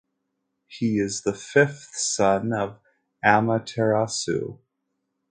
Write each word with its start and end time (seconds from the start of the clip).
He 0.65 0.97
is 0.97 1.21
the 1.21 1.33
fifth 1.35 1.89
son 1.95 2.53
of 2.53 2.79
Amaterasu. 3.23 4.57